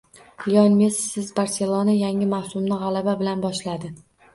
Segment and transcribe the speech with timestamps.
[0.45, 3.99] Lionel Messisiz “Barselona” yangi mavsumni g‘alaba bilan boshladi